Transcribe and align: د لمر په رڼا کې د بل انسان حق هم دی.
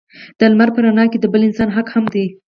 د 0.37 0.41
لمر 0.51 0.69
په 0.73 0.79
رڼا 0.83 1.05
کې 1.11 1.17
د 1.19 1.25
بل 1.33 1.41
انسان 1.47 1.69
حق 1.75 1.87
هم 1.95 2.05
دی. 2.13 2.25